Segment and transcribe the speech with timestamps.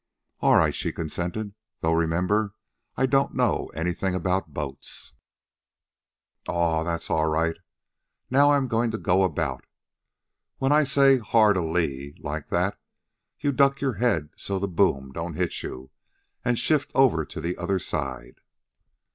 [0.39, 1.53] "All right," she consented.
[1.81, 2.55] "Though remember,
[2.97, 5.13] I don't know anything about boats."
[6.47, 7.55] "Aw, that's all right.
[8.31, 9.63] Now I'm goin' to go about.
[10.57, 12.79] When I say 'Hard a lee!' like that,
[13.41, 15.91] you duck your head so the boom don't hit you,
[16.43, 18.41] an' shift over to the other side."